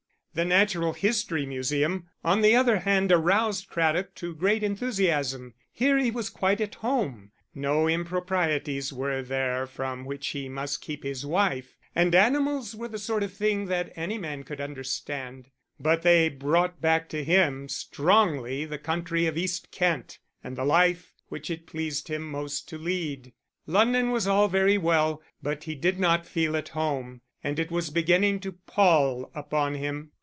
[0.33, 5.55] The Natural History Museum, on the other hand, aroused Craddock to great enthusiasm.
[5.73, 11.03] Here he was quite at home; no improprieties were there from which he must keep
[11.03, 15.49] his wife, and animals were the sort of things that any man could understand.
[15.81, 21.11] But they brought back to him strongly the country of East Kent and the life
[21.27, 23.33] which it pleased him most to lead.
[23.67, 27.89] London was all very well, but he did not feel at home, and it was
[27.89, 30.11] beginning to pall upon him.